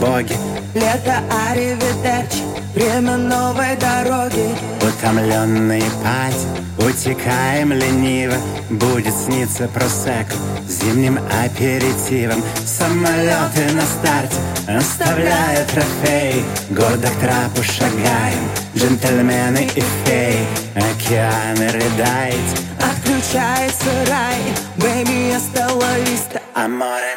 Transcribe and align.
боги. 0.00 0.36
Лето, 0.74 1.16
аривидерчи, 1.48 2.42
время 2.74 3.16
новой 3.16 3.76
дороги. 3.76 4.54
Утомленные 4.82 5.82
party, 6.02 6.46
утекаем 6.78 7.72
лениво. 7.72 8.36
Будет 8.70 9.14
сниться 9.14 9.68
просекко 9.68 10.26
зимним 10.68 11.18
аперитивом. 11.44 12.42
Самолеты 12.64 13.72
на 13.74 13.82
старте, 13.82 14.36
оставляя 14.68 15.64
трофей. 15.66 16.44
Года 16.70 17.08
к 17.08 17.20
трапу 17.20 17.62
шагаем, 17.62 18.48
джентльмены 18.76 19.68
и 19.74 19.82
феи. 20.04 20.46
Океаны 20.76 21.68
рыдает, 21.72 22.60
Отключается 22.78 23.90
рай, 24.08 24.38
baby, 24.76 25.36
стала 25.38 25.98
листа 26.06 26.40
Аморе, 26.54 27.09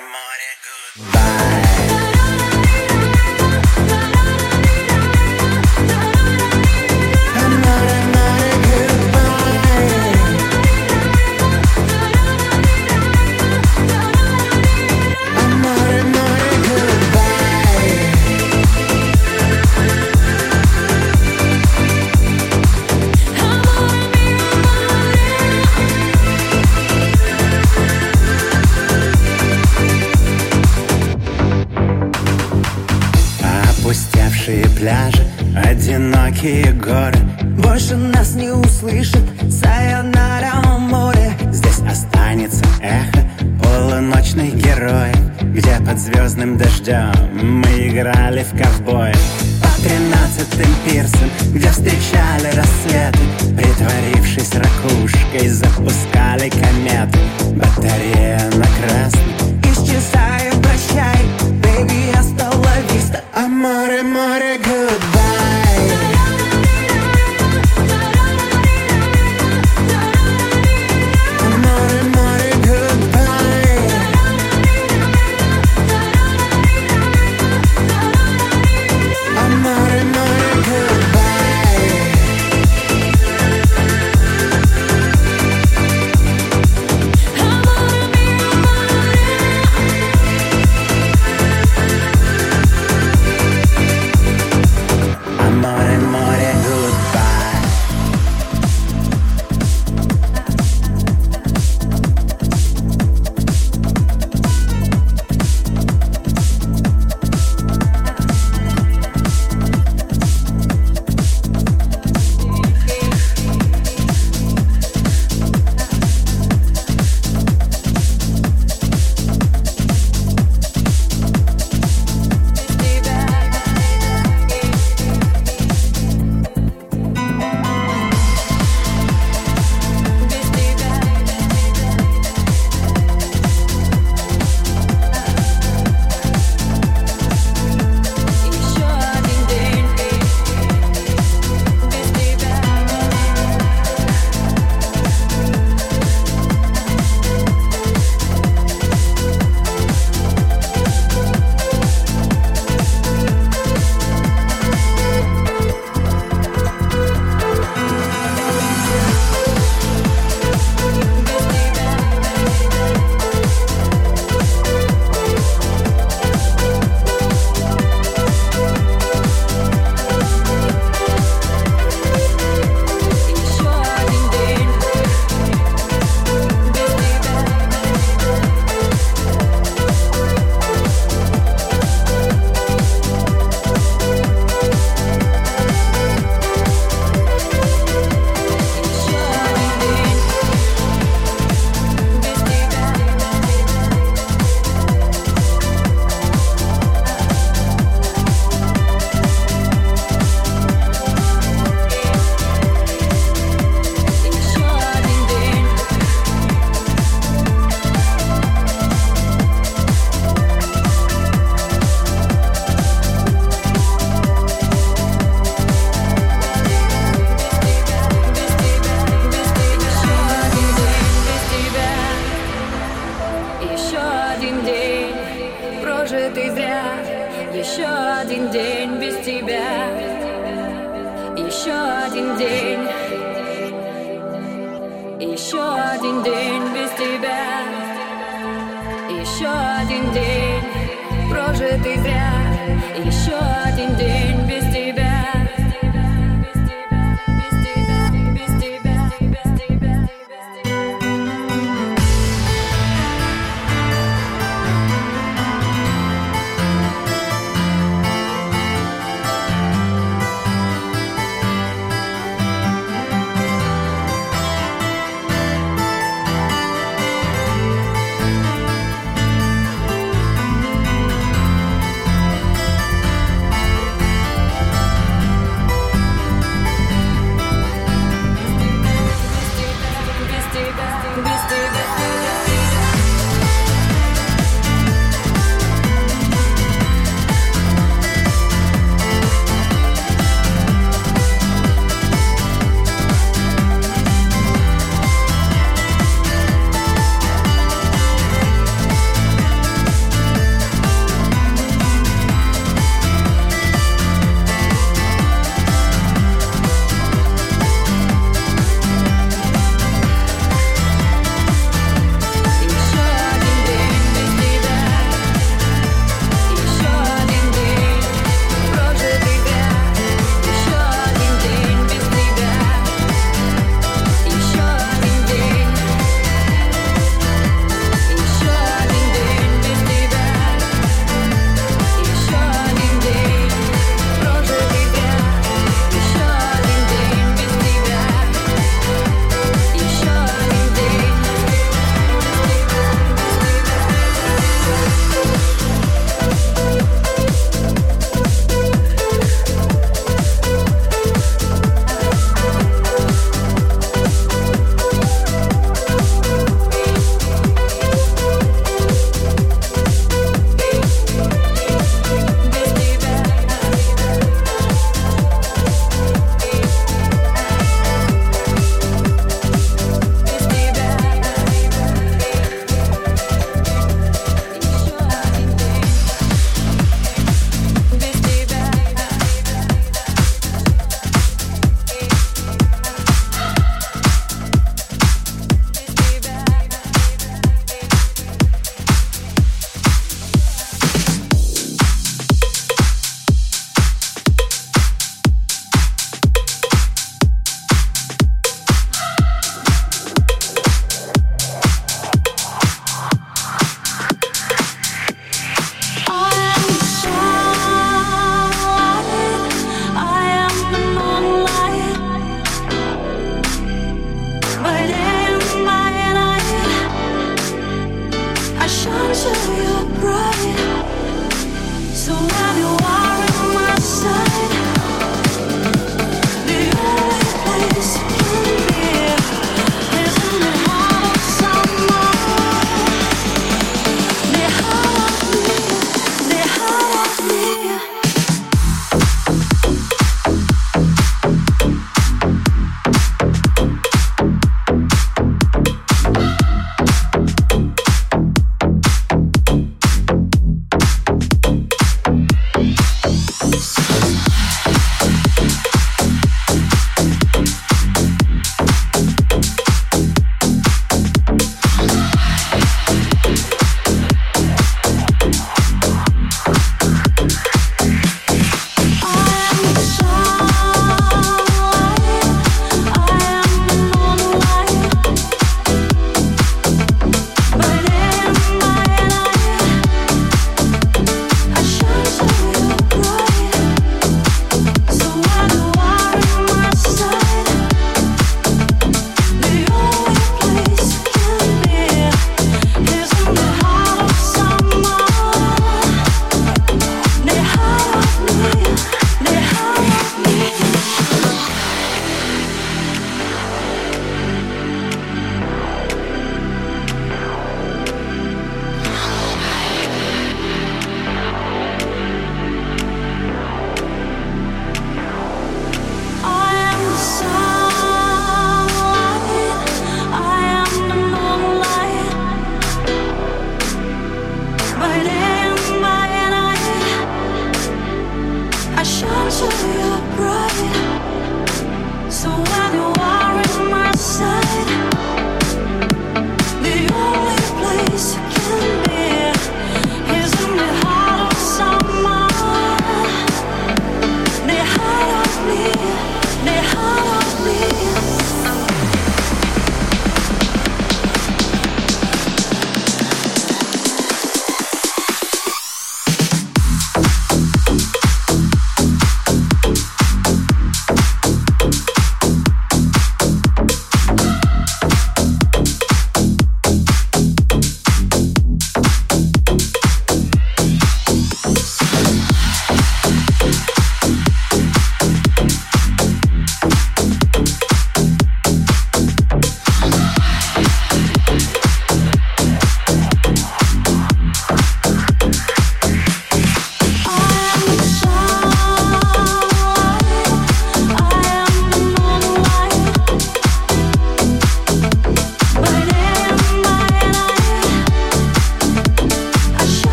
дождем 46.83 47.29
мы 47.33 47.87
играли 47.87 48.43
в 48.43 48.51
ковбоев 48.57 49.17
По 49.61 49.69
тринадцатым 49.81 50.73
пирсам, 50.85 51.29
где 51.53 51.69
встречали 51.69 52.55
рассветы. 52.55 53.19
Притворившись 53.55 54.53
ракушкой, 54.55 55.47
запускали 55.49 56.49
кометы. 56.49 57.19
Батарея 57.55 58.49
на 58.55 58.65
красный. 58.65 59.33
Исчезай, 59.63 60.51
прощай, 60.61 61.25
бэйби, 61.61 62.13
стала 62.21 62.73
виста. 62.91 63.21
Аморе, 63.33 64.03
море, 64.03 64.57
goodbye 64.57 65.12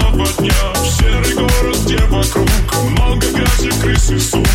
белого 0.00 0.26
дня 0.38 0.52
В 0.74 0.86
серый 0.86 1.34
город, 1.34 1.76
где 1.84 1.98
вокруг 2.06 2.48
Много 2.90 3.26
грязи, 3.32 3.70
крыс 3.80 4.10
и 4.10 4.18
сук. 4.18 4.46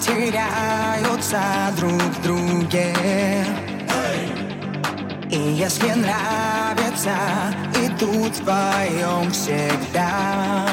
теряются 0.00 1.40
друг 1.76 1.92
в 1.92 2.22
друге. 2.22 2.94
И 5.30 5.38
если 5.38 5.90
нравится, 5.92 7.16
идут 7.74 8.38
вдвоем 8.38 9.30
всегда. 9.30 10.66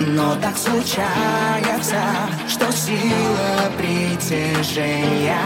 Но 0.00 0.34
так 0.36 0.56
случается, 0.56 2.02
что 2.48 2.70
сила 2.72 3.70
притяжения 3.78 5.38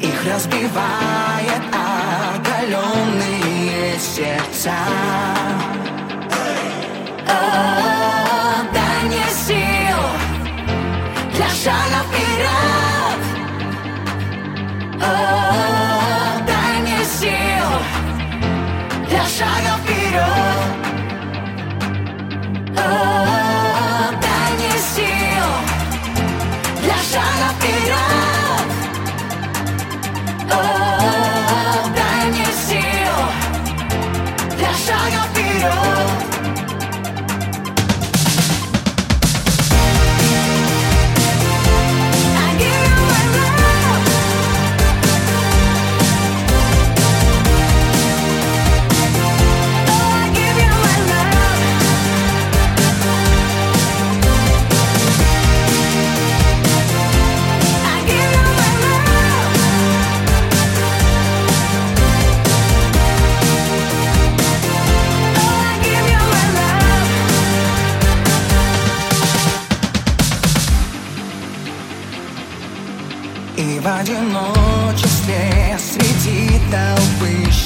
Их 0.00 0.24
разбивает 0.26 1.62
оголенные 2.36 3.98
сердца. 3.98 4.74
Oh 7.36 8.03
Daj 16.46 16.82
mi 16.82 16.98
sił 17.16 17.68
Dla 19.08 19.24
szagów 19.28 19.90
i 19.90 20.43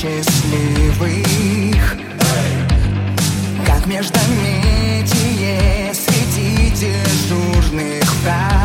счастливых. 0.01 1.97
Как 3.67 3.85
междометие 3.87 5.03
среди 5.93 6.71
дежурных 6.71 8.05
фраз 8.05 8.58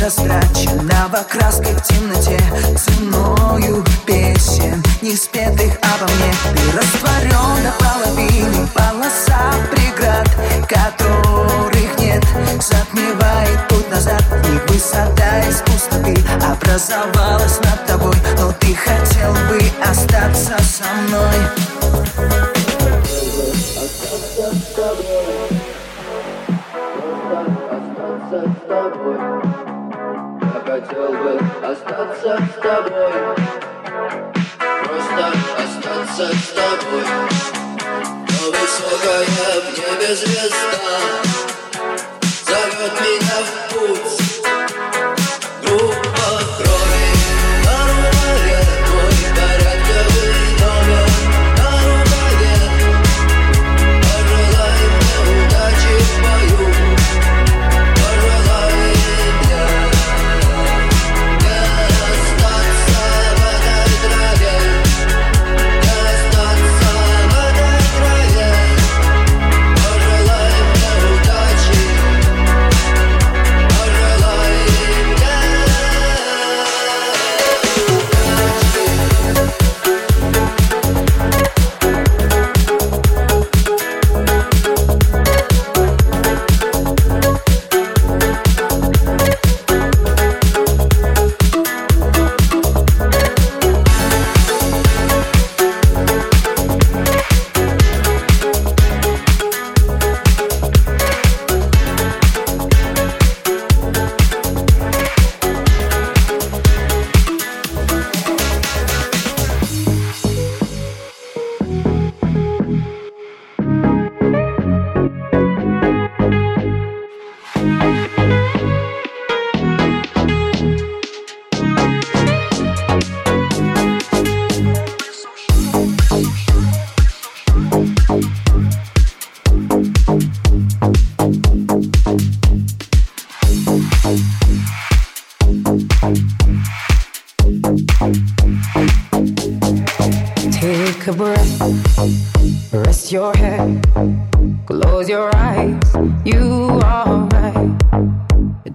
Растраченного 0.00 1.22
краской 1.28 1.74
в 1.74 1.82
темноте. 1.82 2.40
Ценою 2.74 3.84
песен 4.06 4.82
Не 5.02 5.14
спетых 5.14 5.74
обо 5.82 6.10
мне. 6.10 6.32
Ты 6.54 6.78
растворен 6.78 7.62
до 7.62 7.72
половины 7.78 8.66
Полоса 8.74 9.52
преград 9.70 10.26
Которых 10.66 11.98
нет. 11.98 12.24
Затмевает 12.62 13.68
путь 13.68 13.90
назад 13.90 14.24
И 14.46 14.72
высота 14.72 15.40
из 15.40 15.60
пустоты 15.60 16.16
Образовалась 16.36 17.58
над 17.58 17.84
тобой. 17.84 18.16
Но 18.38 18.52
ты 18.52 18.74
хотел 18.74 19.32
бы 19.50 19.60
остаться 19.86 20.56
со 20.64 20.84
мной. 21.02 21.36
Остаться 23.76 24.54
с 24.54 24.74
тобой 24.74 25.50
Остаться 27.70 28.48
с 28.48 28.66
тобой 28.66 29.39
остаться 31.70 32.36
с 32.36 32.60
тобой. 32.60 33.12
Просто 34.84 35.32
остаться 35.56 36.36
с 36.36 36.48
тобой. 36.48 37.04
Но 38.28 38.50
высокая 38.50 39.24
в 39.60 39.78
небе 39.78 40.14
звезда 40.16 41.00
зовет 42.44 42.94
меня 43.00 43.38
в 43.44 43.72
путь. 43.72 44.39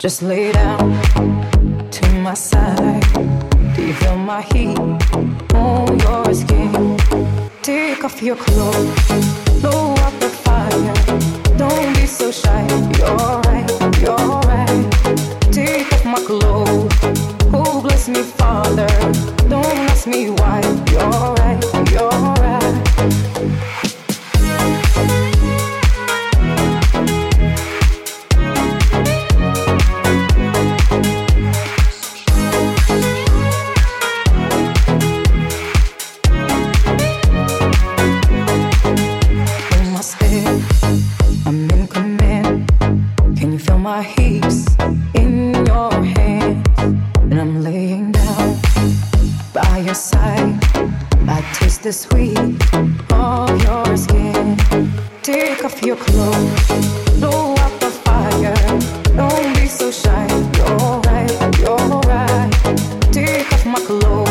Just 0.05 0.21
lay 0.21 0.51
down 0.51 1.01
to 1.89 2.09
my 2.19 2.35
side. 2.35 3.01
Do 3.75 3.81
you 3.87 3.93
feel 3.95 4.15
my 4.15 4.43
heat 4.43 4.77
on 4.77 5.99
your 5.99 6.31
skin? 6.31 6.95
Take 7.63 8.03
off 8.03 8.21
your 8.21 8.35
clothes. 8.35 9.44
my 63.65 63.73
clothes. 63.73 64.24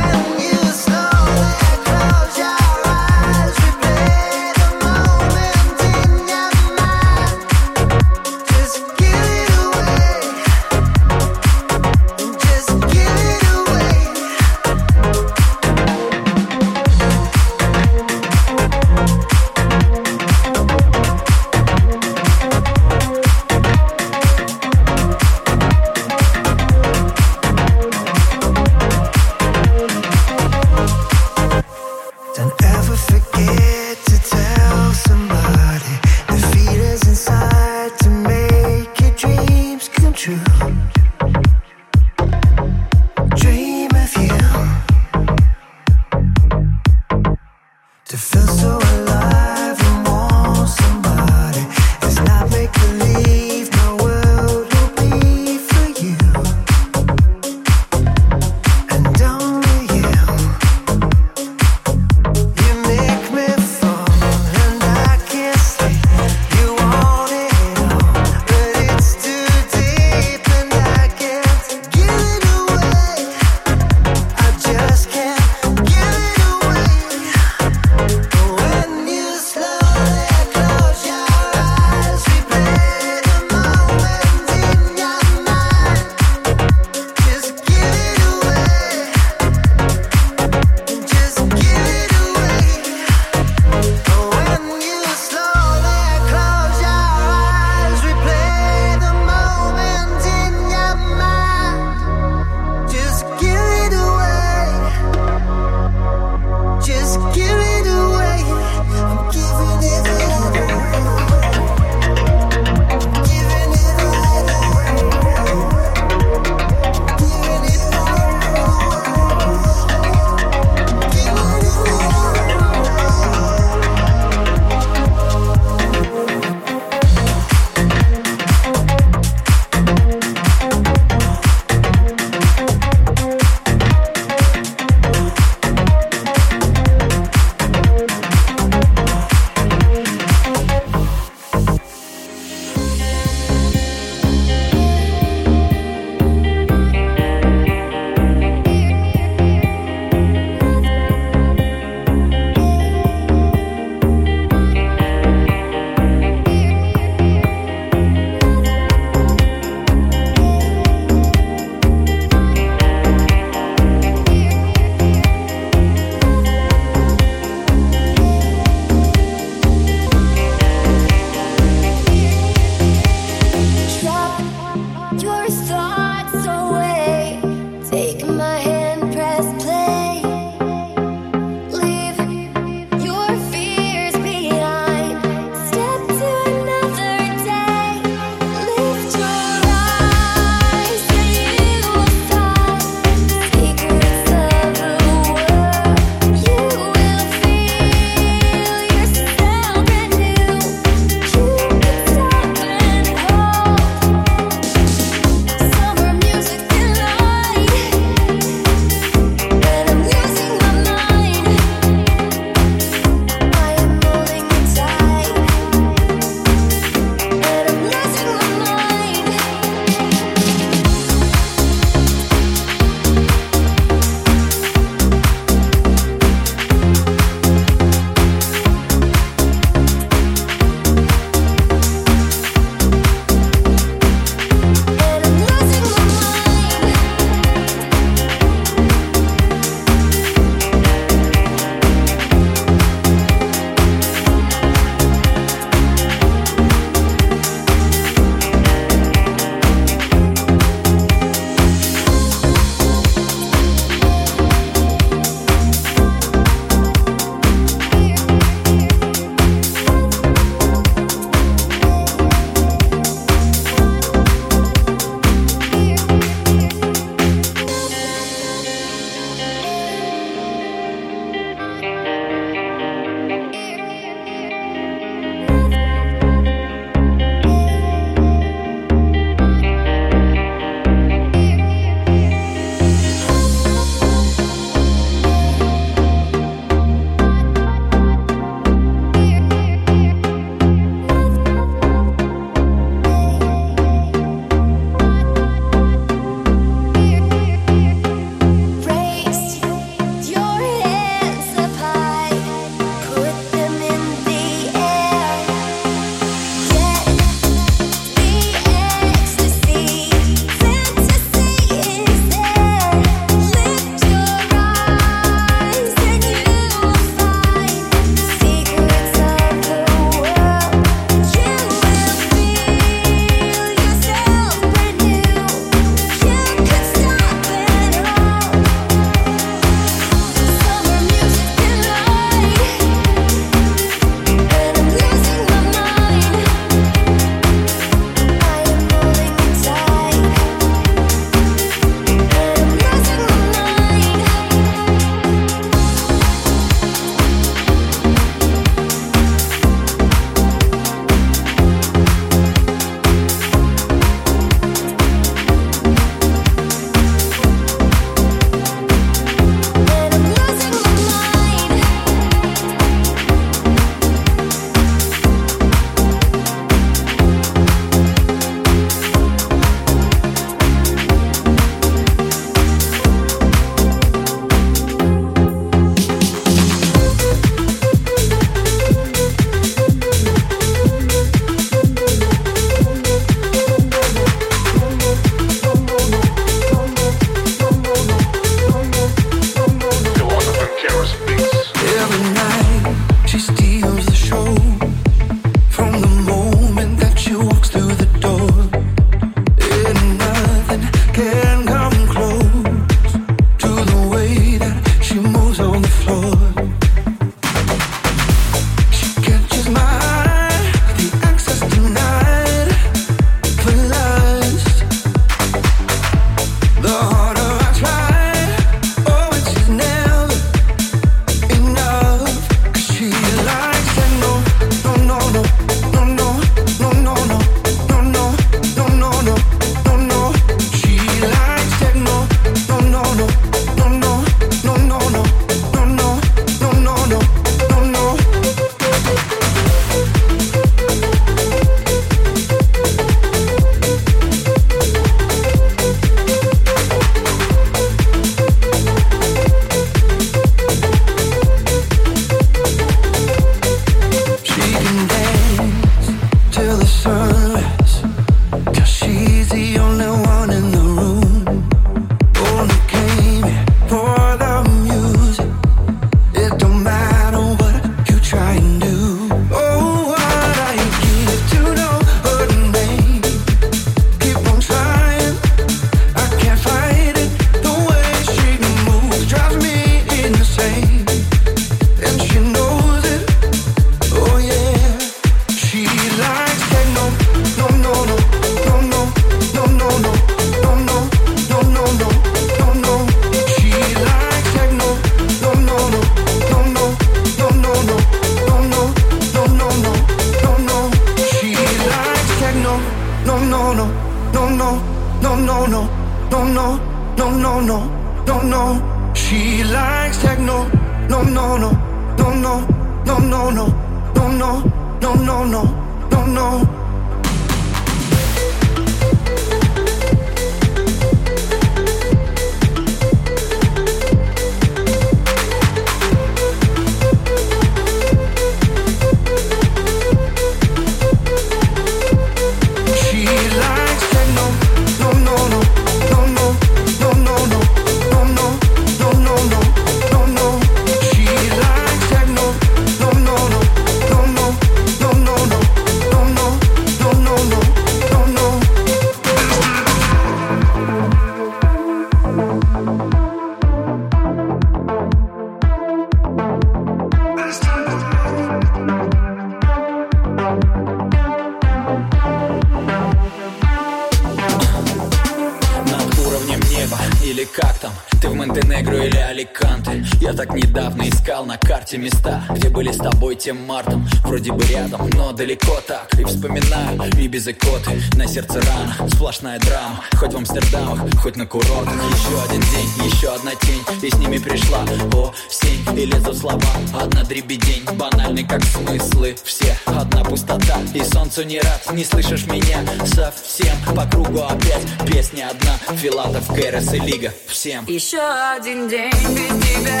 Тем 573.36 573.64
мартом. 573.66 574.06
Вроде 574.24 574.52
бы 574.52 574.62
рядом, 574.64 575.08
но 575.10 575.32
далеко 575.32 575.80
так. 575.86 576.12
И 576.18 576.24
вспоминаю 576.24 577.00
и 577.18 577.28
без 577.28 577.46
икоты. 577.46 578.02
На 578.16 578.26
сердце 578.26 578.60
рана, 578.60 579.08
сплошная 579.10 579.58
драма. 579.60 580.02
Хоть 580.16 580.32
в 580.32 580.36
Амстердамах, 580.36 581.00
хоть 581.20 581.36
на 581.36 581.46
курортах. 581.46 581.94
Еще 581.94 582.42
один 582.44 582.60
день, 582.60 583.10
еще 583.10 583.34
одна 583.34 583.52
тень. 583.54 583.82
И 584.02 584.10
с 584.10 584.18
ними 584.18 584.38
пришла 584.38 584.82
осень. 585.12 585.98
И 585.98 586.06
лезут 586.06 586.38
слова, 586.38 586.60
одна 587.00 587.22
дребедень. 587.24 587.84
Банальный 587.94 588.44
как 588.44 588.64
смыслы 588.64 589.36
все. 589.44 589.76
Одна 589.86 590.24
пустота 590.24 590.80
и 590.94 591.02
солнцу 591.02 591.44
не 591.44 591.60
рад. 591.60 591.92
Не 591.92 592.04
слышишь 592.04 592.46
меня 592.46 592.84
совсем. 593.06 593.76
По 593.94 594.04
кругу 594.06 594.42
опять 594.42 594.86
песня 595.06 595.50
одна. 595.50 595.78
Филатов, 595.96 596.46
Кэрос 596.54 596.92
и 596.94 596.98
Лига. 596.98 597.32
Всем. 597.46 597.84
Еще 597.86 598.20
один 598.20 598.88
день 598.88 599.12
без 599.34 599.66
тебя. 599.66 600.00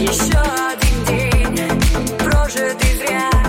Еще 0.00 0.38
один 0.38 0.85
może 2.46 2.74
ty 2.74 2.96
zrjad 2.96 3.45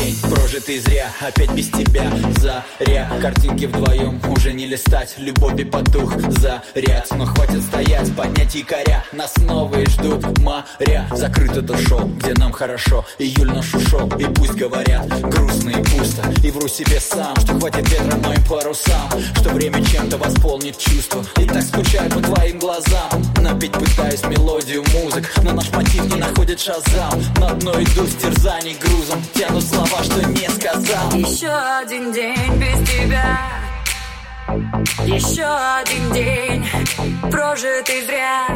день 0.00 0.16
прожитый 0.30 0.78
зря 0.78 1.10
Опять 1.20 1.52
без 1.52 1.68
тебя 1.68 2.10
заря. 2.38 3.10
Картинки 3.20 3.66
вдвоем 3.66 4.20
уже 4.28 4.52
не 4.52 4.66
листать 4.66 5.14
Любовь 5.18 5.58
и 5.60 5.64
потух 5.64 6.14
заряд. 6.38 7.08
Но 7.16 7.26
хватит 7.26 7.62
стоять, 7.62 8.14
поднять 8.16 8.54
якоря 8.54 9.04
Нас 9.12 9.36
новые 9.38 9.86
ждут 9.86 10.38
моря. 10.38 11.08
Закрыт 11.12 11.56
это 11.56 11.76
шоу, 11.86 12.06
где 12.06 12.34
нам 12.34 12.52
хорошо 12.52 13.04
Июль 13.18 13.52
наш 13.52 13.74
ушел, 13.74 14.08
и 14.18 14.24
пусть 14.24 14.54
говорят 14.54 15.06
Грустно 15.30 15.70
и 15.70 15.82
пусто, 15.84 16.22
и 16.42 16.50
вру 16.50 16.68
себе 16.68 17.00
сам 17.00 17.36
Что 17.36 17.58
хватит 17.58 17.88
ветра 17.90 18.16
моим 18.16 18.44
парусам 18.44 19.10
Что 19.36 19.50
время 19.50 19.84
чем-то 19.84 20.16
восполнит 20.18 20.78
чувства. 20.78 21.24
И 21.38 21.44
так 21.44 21.62
скучаю 21.62 22.10
по 22.10 22.20
твоим 22.20 22.58
глазам. 22.58 23.10
Напеть 23.40 23.72
пытаюсь 23.72 24.22
мелодию 24.24 24.84
музык 24.94 25.30
Но 25.42 25.52
наш 25.52 25.70
мотив 25.72 26.04
не 26.06 26.16
находит 26.16 26.60
шазам. 26.60 27.20
На 27.38 27.50
дно 27.50 27.72
иду 27.82 28.06
с 28.06 28.14
терзаний 28.14 28.76
грузом 28.80 29.22
Тянут 29.34 29.64
слова, 29.64 29.89
что 29.98 30.22
не 30.28 30.48
сказал. 30.48 31.10
Еще 31.12 31.48
один 31.48 32.12
день 32.12 32.54
без 32.58 32.88
тебя. 32.88 33.38
Еще 35.04 35.44
один 35.44 36.12
день 36.12 36.64
прожитый 37.30 38.04
зря. 38.06 38.46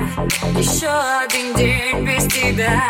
Еще 0.56 0.88
один 0.88 1.54
день 1.54 2.04
без 2.06 2.24
тебя. 2.32 2.82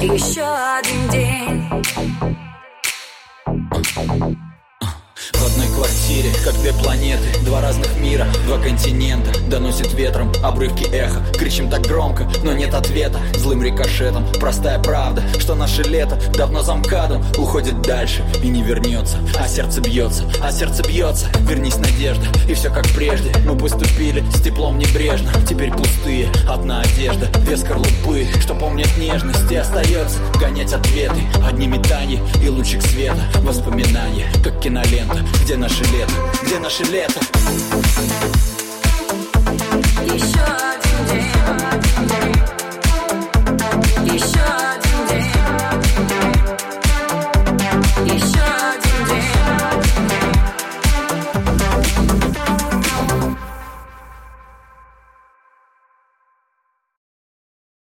Еще 0.00 0.42
один 0.42 1.08
день 1.10 1.68
квартире, 5.78 6.30
как 6.44 6.54
две 6.54 6.72
планеты 6.72 7.22
Два 7.44 7.60
разных 7.60 7.96
мира, 7.98 8.26
два 8.46 8.58
континента 8.58 9.30
Доносит 9.48 9.92
ветром 9.94 10.32
обрывки 10.42 10.84
эха 10.92 11.22
Кричим 11.38 11.70
так 11.70 11.82
громко, 11.82 12.28
но 12.42 12.52
нет 12.52 12.74
ответа 12.74 13.20
Злым 13.36 13.62
рикошетом, 13.62 14.26
простая 14.40 14.78
правда 14.80 15.22
Что 15.38 15.54
наше 15.54 15.82
лето 15.82 16.18
давно 16.34 16.62
замкадом 16.62 17.24
Уходит 17.36 17.80
дальше 17.82 18.24
и 18.42 18.48
не 18.48 18.62
вернется 18.62 19.18
А 19.38 19.46
сердце 19.46 19.80
бьется, 19.80 20.24
а 20.42 20.50
сердце 20.50 20.82
бьется 20.82 21.28
Вернись, 21.42 21.76
надежда, 21.76 22.26
и 22.48 22.54
все 22.54 22.70
как 22.70 22.86
прежде 22.88 23.32
Мы 23.44 23.56
поступили 23.56 24.24
с 24.34 24.42
теплом 24.42 24.78
небрежно 24.78 25.30
Теперь 25.48 25.70
пустые, 25.70 26.28
одна 26.48 26.80
одежда 26.80 27.26
Две 27.40 27.56
скорлупы, 27.56 28.26
что 28.40 28.54
помнят 28.54 28.88
нежность 28.98 29.52
остается 29.52 30.18
гонять 30.40 30.72
ответы 30.72 31.20
Одни 31.46 31.66
метания 31.66 32.20
и 32.42 32.48
лучик 32.48 32.82
света 32.82 33.20
Воспоминания, 33.42 34.26
как 34.42 34.60
кинолента 34.60 35.20
Где 35.44 35.56
наше 35.68 35.84
лето? 35.92 36.14
Где 36.42 36.58
наше 36.58 36.82
лето? 36.84 37.20
Еще 40.06 40.40
один 40.40 41.06
день. 41.06 41.57